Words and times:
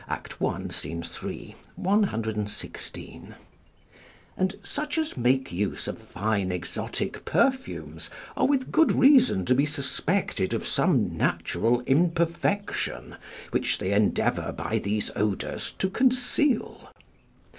3, 0.09 0.37
116.] 1.75 3.33
And 4.35 4.55
such 4.63 4.97
as 4.97 5.15
make 5.15 5.51
use 5.51 5.87
of 5.87 5.99
fine 6.01 6.51
exotic 6.51 7.23
perfumes 7.23 8.09
are 8.35 8.47
with 8.47 8.71
good 8.71 8.93
reason 8.93 9.45
to 9.45 9.53
be 9.53 9.67
suspected 9.67 10.55
of 10.55 10.65
some 10.65 11.15
natural 11.15 11.81
imperfection 11.81 13.15
which 13.51 13.77
they 13.77 13.91
endeavour 13.93 14.51
by 14.51 14.79
these 14.79 15.11
odours 15.15 15.69
to 15.77 15.87
conceal. 15.87 16.89